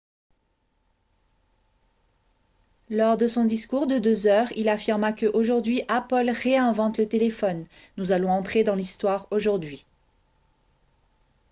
[2.89, 7.67] lors de son discours de deux heures il affirma que «aujourd'hui apple réinvente le téléphone;
[7.97, 9.85] nous allons entrer dans l'histoire aujourd'hui.»